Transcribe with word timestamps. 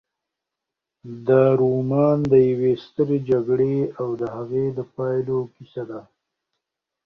دا 1.27 1.43
رومان 1.61 2.17
د 2.31 2.33
یوې 2.49 2.73
سترې 2.85 3.17
جګړې 3.29 3.75
او 3.99 4.07
د 4.21 4.23
هغې 4.35 4.65
د 4.77 4.79
پایلو 4.93 5.39
کیسه 5.55 5.83
ده. 5.89 6.01